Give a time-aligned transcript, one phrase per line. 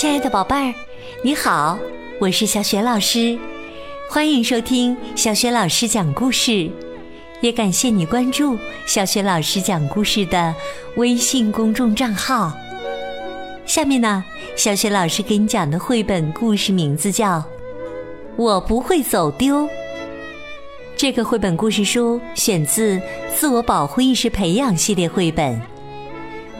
[0.00, 0.72] 亲爱的宝贝儿，
[1.24, 1.76] 你好，
[2.20, 3.36] 我是小雪老师，
[4.08, 6.70] 欢迎收听小雪老师讲故事，
[7.40, 8.56] 也感谢你关注
[8.86, 10.54] 小雪老师讲故事的
[10.94, 12.52] 微信公众账号。
[13.66, 14.24] 下面呢，
[14.54, 17.38] 小雪老师给你讲的绘本故事名字叫
[18.36, 19.64] 《我不会走丢》。
[20.96, 22.94] 这个绘本故事书选自
[23.34, 25.60] 《自我保护意识培养》系列绘本，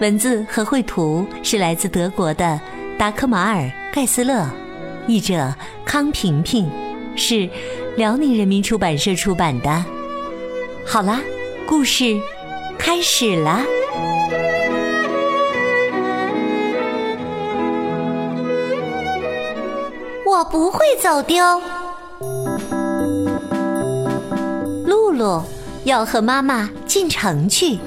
[0.00, 2.60] 文字和绘图是来自德国的
[2.98, 3.62] 达克马尔·
[3.94, 4.50] 盖斯勒，
[5.06, 6.68] 译者康平平，
[7.14, 7.48] 是
[7.96, 9.84] 辽宁人民出版社出版的。
[10.84, 11.20] 好啦，
[11.64, 12.20] 故事
[12.76, 13.62] 开始啦！
[20.26, 21.62] 我不会走丢。
[24.84, 25.44] 露露
[25.84, 27.78] 要和妈妈进城去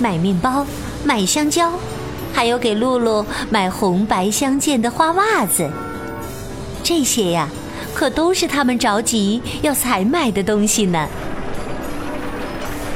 [0.00, 0.66] 买面包、
[1.04, 1.70] 买香蕉，
[2.36, 5.70] 还有给露露买红白相间的花袜子。
[6.82, 7.48] 这些呀，
[7.94, 11.08] 可都是他们着急要采买的东西呢。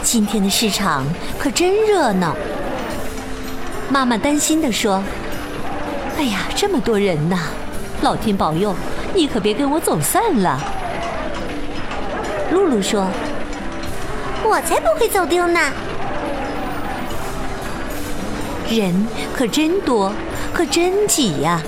[0.03, 1.07] 今天的市场
[1.39, 2.37] 可真热闹。
[3.89, 5.03] 妈妈担心地说
[6.19, 7.39] ：“哎呀，这么多人呐！
[8.03, 8.75] 老天保佑，
[9.15, 10.61] 你可别跟我走散了。”
[12.53, 13.09] 露露说
[14.45, 15.59] ：“我才不会走丢呢！
[18.71, 20.13] 人可真多，
[20.55, 21.61] 可真挤呀！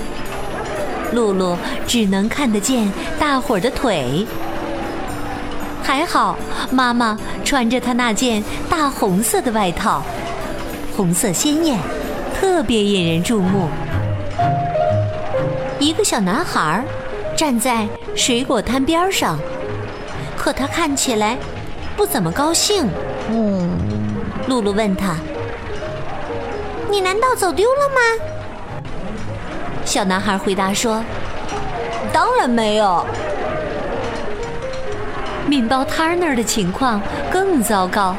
[1.11, 4.25] 露露只能看得见大伙儿的腿。
[5.83, 6.37] 还好
[6.71, 10.01] 妈妈穿着她那件大红色的外套，
[10.95, 11.77] 红色鲜艳，
[12.39, 13.67] 特别引人注目。
[15.79, 16.83] 一个小男孩
[17.35, 19.37] 站在水果摊边上。”
[20.35, 21.37] 可他看起来
[21.95, 22.85] 不怎么高兴。
[23.29, 23.69] 嗯，
[24.47, 25.15] 露露问他
[26.93, 27.95] ：“你难道走丢了吗？”
[29.83, 31.03] 小男孩回答说
[32.13, 33.03] ：“当然没有。”
[35.49, 37.01] 面包摊那儿的情况
[37.31, 38.15] 更糟糕，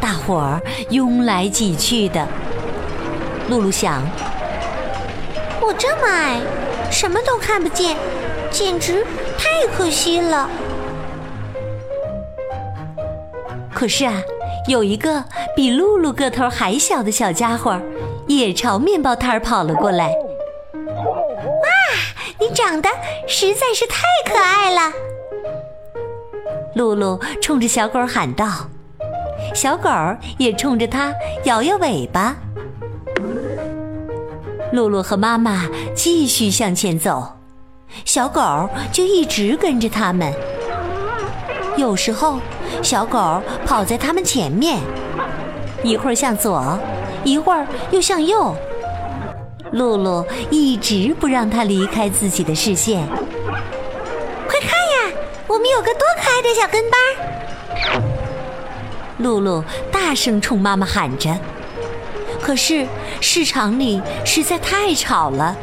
[0.00, 2.24] 大伙儿拥来挤去的。
[3.48, 4.00] 露露想
[5.60, 6.38] ：“我这么矮，
[6.92, 7.96] 什么都看不见，
[8.52, 9.04] 简直
[9.36, 10.48] 太可惜了。”
[13.74, 14.14] 可是啊，
[14.70, 15.24] 有一个
[15.56, 17.76] 比露露个头还小的小家伙，
[18.28, 20.06] 也朝面包摊儿跑了过来。
[20.06, 21.68] 哇，
[22.38, 22.88] 你长得
[23.26, 24.92] 实在是太可爱了！
[26.76, 28.46] 露露冲着小狗喊道，
[29.56, 29.90] 小狗
[30.38, 31.12] 也冲着它
[31.46, 32.36] 摇摇尾巴。
[34.70, 37.26] 露露和妈妈继续向前走，
[38.04, 40.32] 小狗就一直跟着他们。
[41.76, 42.38] 有时候。
[42.82, 44.78] 小狗跑在他们前面，
[45.82, 46.78] 一会儿向左，
[47.24, 48.54] 一会儿又向右。
[49.72, 53.06] 露露一直不让它离开自己的视线。
[54.48, 55.16] 快看呀，
[55.46, 58.02] 我们有个多可爱的小跟班！
[59.18, 61.38] 露露大声冲妈妈喊着。
[62.42, 62.86] 可是
[63.20, 65.54] 市场里实在太吵了，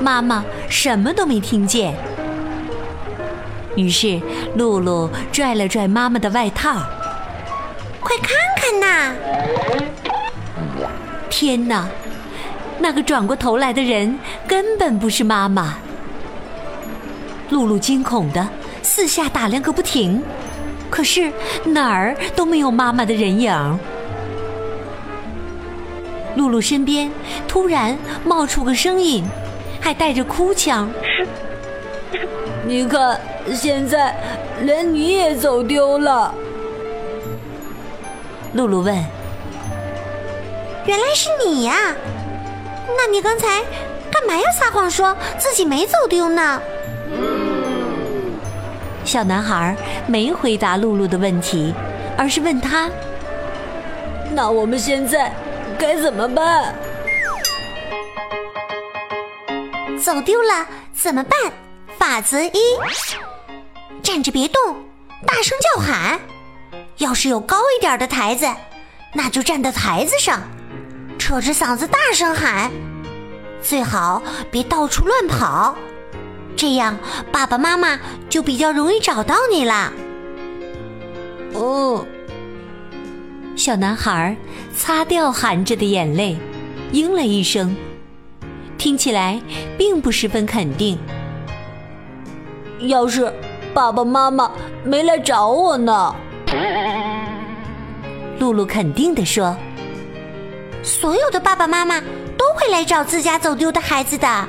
[0.00, 1.94] 妈妈什么都没听见。
[3.80, 4.20] 于是，
[4.56, 6.82] 露露拽了拽妈妈的外套，
[7.98, 9.14] 快看看呐！
[11.30, 11.88] 天哪，
[12.78, 15.76] 那个转过头来的人根本不是妈妈。
[17.48, 18.46] 露露惊恐的
[18.82, 20.22] 四下打量个不停，
[20.90, 21.32] 可是
[21.64, 23.78] 哪儿都没有妈妈的人影。
[26.36, 27.10] 露露身边
[27.48, 29.24] 突然冒出个声音，
[29.80, 30.88] 还带着哭腔
[32.66, 33.18] ：“你看。”
[33.54, 34.14] 现在
[34.62, 36.34] 连你也走丢了，
[38.54, 38.94] 露露问
[40.86, 41.94] ：“原来是你呀？
[42.96, 43.62] 那你刚才
[44.10, 46.60] 干嘛要撒谎说自己没走丢呢？”
[49.04, 49.76] 小男孩
[50.06, 51.74] 没回答露露的问题，
[52.16, 52.90] 而是问他
[54.32, 55.32] ：“那我们现在
[55.78, 56.74] 该怎么办？
[60.02, 61.38] 走丢了怎么办？
[61.98, 62.52] 法则一。”
[64.02, 64.60] 站着别动，
[65.26, 66.18] 大声叫喊。
[66.98, 68.46] 要是有高一点的台子，
[69.14, 70.42] 那就站在台子上，
[71.18, 72.70] 扯着嗓子大声喊。
[73.62, 75.76] 最好别到处乱跑，
[76.56, 76.98] 这样
[77.30, 77.98] 爸爸妈妈
[78.28, 79.92] 就比较容易找到你啦。
[81.54, 82.06] 哦，
[83.56, 84.36] 小男孩
[84.76, 86.38] 擦掉含着的眼泪，
[86.92, 87.76] 应了一声，
[88.78, 89.40] 听起来
[89.76, 90.98] 并不十分肯定。
[92.80, 93.32] 要是。
[93.72, 94.50] 爸爸妈妈
[94.84, 96.14] 没来找我呢。
[98.38, 99.56] 露露肯定地说
[100.82, 102.00] ：“所有的爸爸妈妈
[102.36, 104.48] 都会来找自家走丢的孩子的。”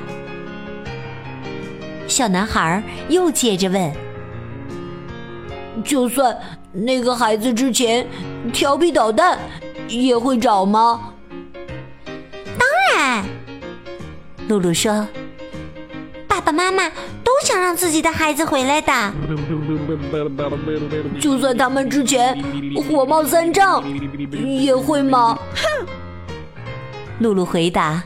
[2.08, 3.92] 小男孩又接着问
[5.84, 6.36] ：“就算
[6.72, 8.06] 那个孩子之前
[8.52, 9.38] 调皮捣蛋，
[9.88, 11.12] 也会找吗
[12.58, 13.24] ？”“当然。”
[14.48, 15.06] 露露说。
[16.26, 16.90] 爸爸妈妈
[17.32, 18.92] 都想让自己的孩子回来的，
[21.18, 22.36] 就算他们之前
[22.90, 23.82] 火冒三丈，
[24.30, 25.38] 也会吗？
[25.56, 25.86] 哼！
[27.20, 28.02] 露露回答：“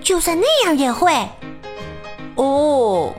[0.00, 1.12] 就算那样也会。”
[2.36, 3.12] 哦，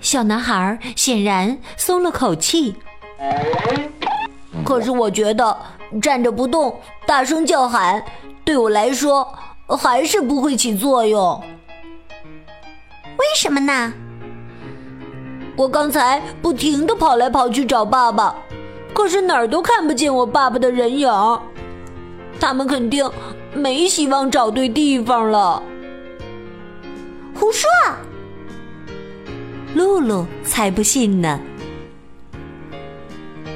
[0.00, 2.74] 小男孩显然松了口气。
[4.64, 5.56] 可是我觉得
[6.02, 8.02] 站着不动、大声叫喊，
[8.44, 9.32] 对我来说
[9.68, 11.40] 还是不会起作用。
[13.18, 13.92] 为什么呢？
[15.56, 18.34] 我刚才不停的跑来跑去找爸爸，
[18.94, 21.10] 可是哪儿都看不见我爸爸的人影。
[22.40, 23.10] 他们肯定
[23.52, 25.60] 没希望找对地方了。
[27.34, 27.68] 胡说！
[29.74, 31.40] 露露才不信呢。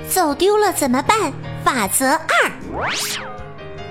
[0.09, 1.33] 走丢了怎么办？
[1.65, 2.51] 法则二：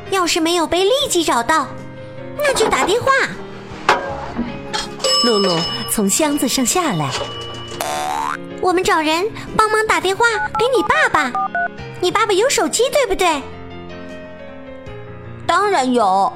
[0.10, 1.66] 要是没有被立即找到，
[2.38, 3.12] 那就打电话。
[5.24, 5.56] 露露
[5.90, 7.12] 从箱子上下来，
[8.60, 10.26] 我们找人帮忙打电话
[10.58, 11.32] 给你爸爸。
[12.02, 13.42] 你爸爸有手机对不对？
[15.46, 16.34] 当然有。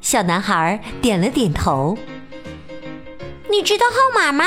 [0.00, 1.98] 小男孩点了点头。
[3.50, 4.46] 你知道号码吗？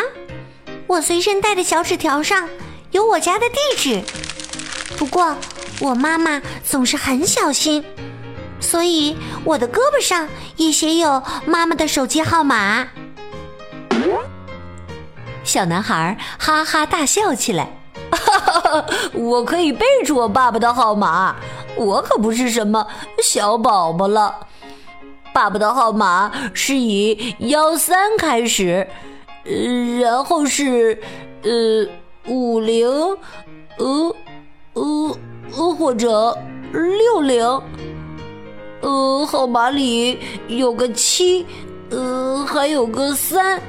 [0.88, 2.50] 我随身带的小纸条上
[2.91, 4.01] 有我家的地址。
[4.97, 5.36] 不过
[5.80, 7.86] 我妈妈总是很小心。
[8.59, 10.27] 所以我的胳膊上
[10.57, 12.88] 也写有妈妈的手机号码。
[15.44, 17.71] 小男孩哈哈大笑起来，
[18.11, 21.35] 哈哈，我可以背出我爸爸的号码，
[21.75, 22.85] 我可不是什么
[23.23, 24.35] 小宝宝了。
[25.33, 28.88] 爸爸的号码是以幺三开始，
[29.45, 31.01] 呃，然后是
[31.44, 31.88] 呃
[32.27, 32.88] 五零，
[33.77, 34.15] 呃
[34.73, 35.17] 呃
[35.55, 36.38] 呃或者
[36.71, 37.62] 六零。
[38.81, 41.45] 呃，号码里有个七，
[41.89, 43.61] 呃，还有个三。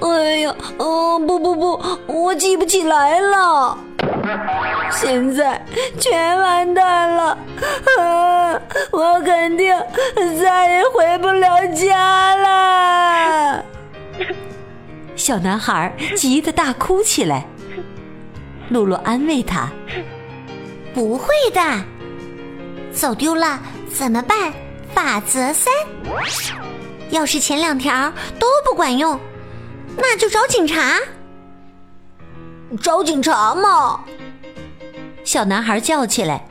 [0.00, 3.78] 哎呀，嗯，不不不，我记不起来了。
[4.92, 5.64] 现在
[5.98, 7.38] 全完蛋了，
[7.98, 8.60] 啊，
[8.90, 9.74] 我肯定
[10.38, 13.64] 再也回不了家了。
[15.16, 17.46] 小男孩急得大哭起来。
[18.68, 19.70] 露露安慰他
[20.92, 21.60] ：“不会的，
[22.92, 23.58] 走丢了。”
[23.98, 24.52] 怎么办？
[24.94, 25.72] 法则三：
[27.10, 29.18] 要是前两条都不管用，
[29.96, 30.98] 那就找警察。
[32.82, 34.00] 找警察嘛？
[35.24, 36.46] 小男孩叫起来：“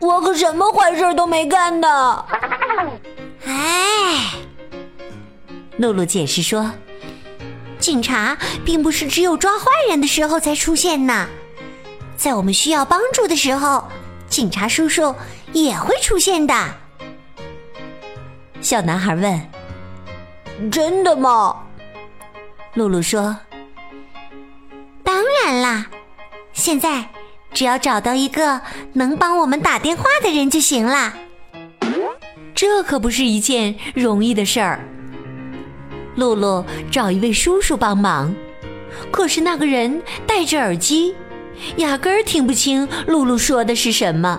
[0.00, 2.24] 我可什么坏事都没干呢！”
[3.44, 4.32] 哎，
[5.76, 6.70] 露露解释说
[7.78, 11.26] ：“警察并不是只有抓坏人的时候才出现呢，
[12.16, 13.84] 在我们需要帮助的时候，
[14.30, 15.14] 警察叔叔。”
[15.52, 16.54] 也会出现的。
[18.60, 19.40] 小男孩问
[20.70, 21.56] ：“真的吗？”
[22.74, 23.36] 露露说
[25.02, 25.86] ：“当然啦，
[26.52, 27.08] 现在
[27.52, 28.60] 只要找到一个
[28.92, 31.14] 能帮我们打电话的人就行啦。
[32.54, 34.80] 这可不是一件容易的事儿。
[36.16, 38.34] 露露找一位叔叔帮忙，
[39.10, 41.16] 可是那个人戴着耳机，
[41.76, 44.38] 压根儿听不清露露说的是什么。”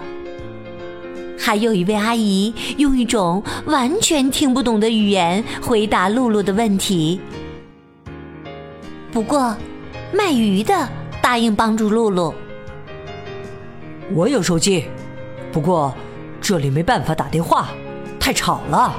[1.43, 7.19] 还有一位阿姨用一种完全听不懂的语言回答露露的问题。
[9.11, 9.57] 不过，
[10.13, 10.87] 卖鱼的
[11.19, 12.33] 答应帮助露露。
[14.13, 14.85] 我有手机，
[15.51, 15.93] 不过
[16.39, 17.69] 这里没办法打电话，
[18.19, 18.93] 太吵了。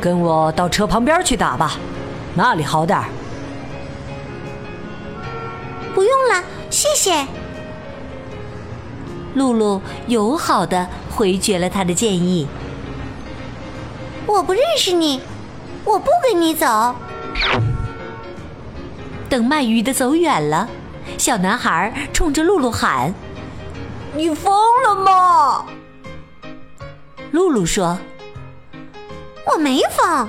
[0.00, 1.72] 跟我到车旁边去打吧，
[2.34, 3.06] 那里好点儿。
[5.94, 7.26] 不用了，谢谢。
[9.36, 10.88] 露露友好的。
[11.16, 12.46] 回绝了他的建议。
[14.26, 15.18] 我不认识你，
[15.82, 16.94] 我不跟你走。
[19.26, 20.68] 等卖鱼的走远了，
[21.16, 23.14] 小男孩冲着露露喊
[24.12, 25.64] ：“你疯了吗？”
[27.32, 27.98] 露露说
[29.50, 30.28] ：“我没疯，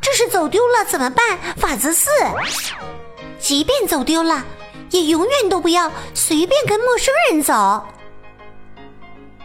[0.00, 1.38] 这是走丢了怎么办？
[1.58, 2.08] 法则四：
[3.38, 4.42] 即便走丢了，
[4.88, 7.84] 也永远都不要随便跟陌生人走。”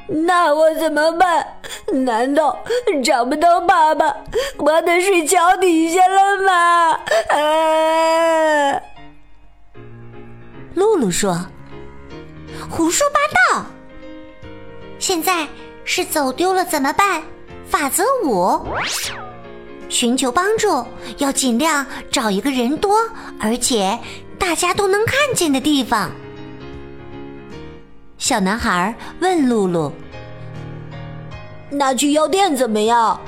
[0.10, 1.46] 那我怎么办？
[2.06, 2.58] 难道
[3.04, 4.16] 找不到爸爸，
[4.58, 7.00] 我得睡桥底下了吗？
[7.30, 8.82] 啊！
[10.74, 11.38] 露露说
[12.70, 13.20] ：“胡说八
[13.58, 13.66] 道！
[14.98, 15.48] 现在
[15.84, 17.22] 是走丢了怎么办？
[17.68, 18.66] 法则五：
[19.90, 20.84] 寻求帮助
[21.18, 22.98] 要尽量找一个人多
[23.40, 24.00] 而且
[24.40, 26.10] 大家都能看见的地方。
[28.20, 29.94] 小男孩问露露
[31.72, 33.20] ：“那去药店怎么样？”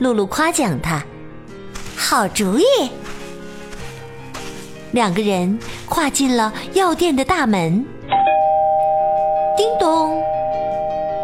[0.00, 1.04] 露露夸奖他
[1.94, 2.64] ：“好主意。”
[4.92, 7.84] 两个人跨进了药店的大门。
[9.58, 10.22] 叮咚，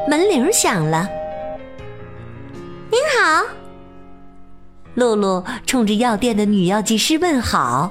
[0.07, 1.09] 门铃响了。
[2.91, 3.45] 您好，
[4.95, 7.91] 露露冲着药店的女药剂师问好。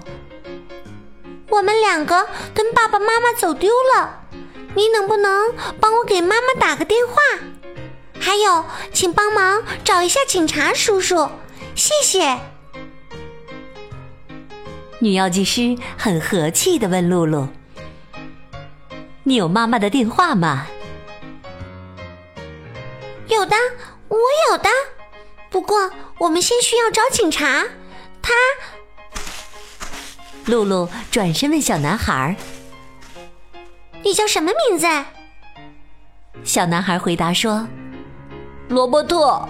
[1.51, 4.24] 我们两个跟爸爸妈妈走丢了，
[4.74, 7.13] 你能不能帮我给妈妈打个电话？
[8.20, 11.29] 还有，请帮忙找一下警察叔叔，
[11.75, 12.39] 谢谢。
[15.00, 17.50] 女药剂师很和气的问露露
[19.24, 20.67] ：“你有妈妈的电话吗
[23.27, 23.58] ？”“有的，
[24.08, 24.17] 我
[24.50, 24.70] 有的。
[25.50, 27.65] 不过我们先需要找警察。”
[28.24, 28.31] 他。
[30.45, 32.36] 露露转身问小男孩
[34.03, 34.88] ：“你叫什么名字？”
[36.43, 37.67] 小男孩回答说
[38.69, 39.48] ：“罗伯特。”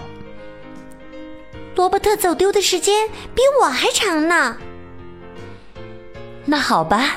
[1.74, 4.56] 罗伯特走丢的时间比我还长呢。
[6.44, 7.16] 那好吧，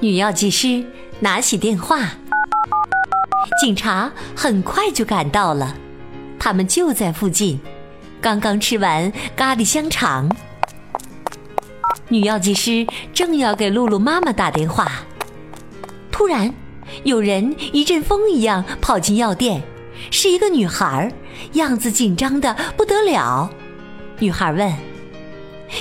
[0.00, 0.84] 女药剂师
[1.20, 2.10] 拿起电话。
[3.60, 5.76] 警察很快就赶到了，
[6.40, 7.60] 他们就在附近，
[8.20, 10.28] 刚刚吃完咖喱香肠。
[12.12, 14.92] 女药剂师正要给露露妈妈打电话，
[16.10, 16.54] 突然，
[17.04, 19.62] 有人一阵风一样跑进药店，
[20.10, 21.10] 是一个女孩，
[21.54, 23.50] 样子紧张的不得了。
[24.18, 24.70] 女孩问：“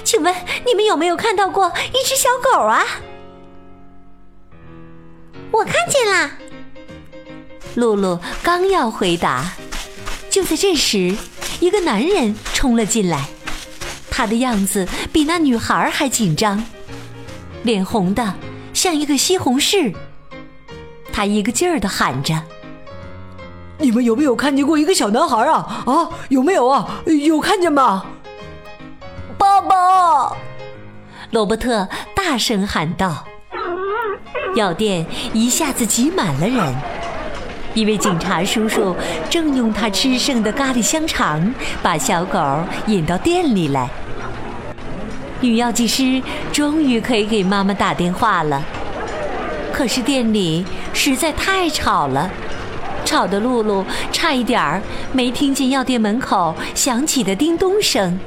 [0.06, 0.34] 请问
[0.66, 2.82] 你们有没有看到过一只小狗啊
[5.52, 6.32] ？”“我看见了。”
[7.76, 9.52] 露露刚要回答，
[10.30, 11.14] 就在这时，
[11.60, 13.28] 一个男人冲了进来。
[14.12, 16.64] 他的样子比那女孩还紧张，
[17.64, 18.36] 脸红的
[18.74, 19.96] 像一个西红柿。
[21.12, 22.44] 他一个劲儿的喊着
[23.80, 25.84] ：“你们有没有看见过一个小男孩啊？
[25.86, 27.02] 啊，有没有啊？
[27.06, 28.06] 有看见吗？”
[29.40, 30.36] 爸爸，
[31.32, 33.26] 罗伯特大声喊道。
[34.56, 36.76] 药店一下子挤满了人，
[37.74, 38.96] 一位警察叔叔
[39.30, 42.40] 正用他吃剩的咖喱香肠把小狗
[42.88, 43.90] 引到店里来。
[45.40, 48.62] 女药剂师终于可以给妈妈打电话了，
[49.74, 52.30] 可是店里实在太吵了，
[53.06, 58.20] 吵得露露差一点儿没听见药店门口响起的叮咚声。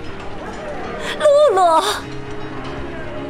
[1.20, 1.84] 露露，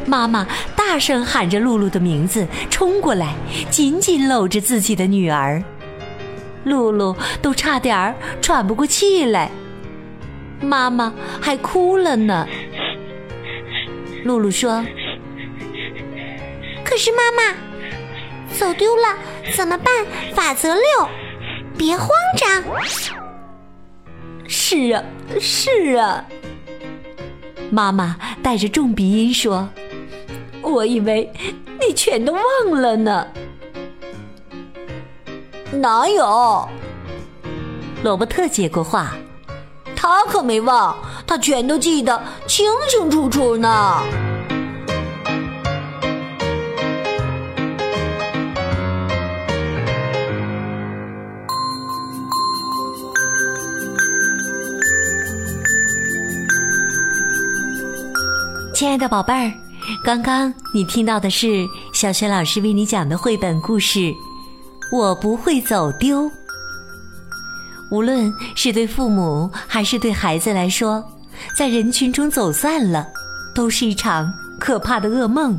[0.06, 3.34] 妈妈大声喊着露露的名字，冲过来，
[3.68, 5.62] 紧紧搂着自己的女儿，
[6.64, 9.50] 露露都差点儿喘不过气来，
[10.60, 12.46] 妈妈还哭了呢。
[14.24, 14.84] 露露说
[16.82, 17.54] ：“可是妈妈
[18.52, 19.16] 走丢了
[19.54, 20.06] 怎么办？
[20.34, 20.82] 法则六，
[21.76, 22.62] 别慌张。”
[24.48, 25.04] 是啊，
[25.40, 26.24] 是啊。
[27.70, 29.68] 妈妈带着重鼻音说
[30.62, 31.30] ：“我以为
[31.86, 33.26] 你全都忘了呢。”
[35.80, 36.68] 哪有？
[38.02, 39.12] 罗伯特接过话。
[39.96, 40.94] 他可没忘，
[41.26, 44.02] 他全都记得清清楚楚呢。
[58.74, 59.52] 亲爱的宝贝儿，
[60.04, 64.00] 刚刚你听到的是小雪老师为你讲的绘本故事
[64.94, 66.22] 《我不会走丢》。
[67.90, 71.04] 无论是对父母还是对孩子来说，
[71.58, 73.08] 在人群中走散了，
[73.56, 75.58] 都是一场可怕的噩梦。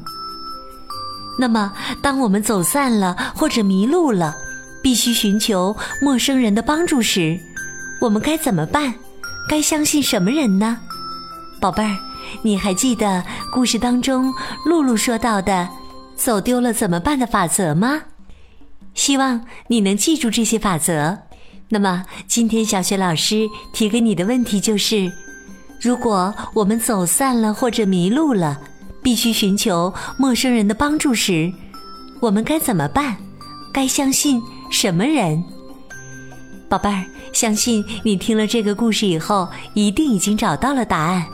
[1.37, 4.33] 那么，当我们走散了或者迷路了，
[4.81, 7.37] 必须寻求陌生人的帮助时，
[7.99, 8.93] 我们该怎么办？
[9.49, 10.77] 该相信什么人呢？
[11.59, 11.97] 宝贝儿，
[12.41, 14.33] 你还记得故事当中
[14.65, 15.67] 露露说到的
[16.15, 18.01] “走丢了怎么办”的法则吗？
[18.95, 21.19] 希望你能记住这些法则。
[21.69, 25.11] 那么，今天小雪老师提给你的问题就是：
[25.79, 28.59] 如果我们走散了或者迷路了，
[29.03, 31.51] 必须寻求陌生人的帮助时，
[32.19, 33.17] 我们该怎么办？
[33.73, 35.43] 该相信什么人？
[36.69, 41.25] 宝贝儿，相信你听了这个故事以后，一定已经找到了答案。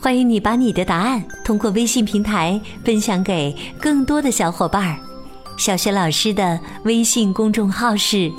[0.00, 4.98] 欢迎你把你的答案通过微信平台分享给更多的小伙伴儿。
[5.56, 8.30] 小雪老师的微信公众号是。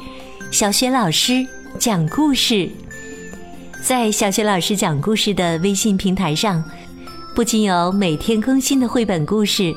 [0.52, 1.46] 小雪老师
[1.78, 2.70] 讲故事，
[3.84, 6.64] 在小学老师讲故事的微信平台上，
[7.36, 9.76] 不仅有每天更新的绘本故事、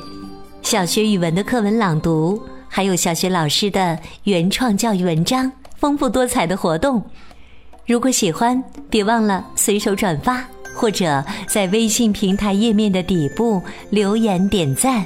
[0.61, 7.03] 小学语文的课文朗读，还有小学老师的原创教育文章，丰富多彩的活动。
[7.85, 15.05] 如果喜欢，别忘了随手转发，或者在微信平台页面的底部留言点赞。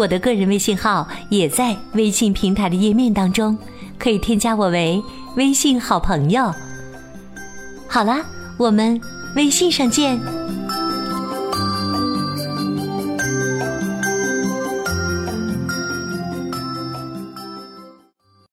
[0.00, 3.58] 我的个人微信号也在微信平台的页面当中，
[3.98, 5.02] 可以添加我为
[5.36, 6.50] 微信好朋友。
[7.86, 8.24] 好啦，
[8.56, 8.98] 我们
[9.36, 10.18] 微信上见。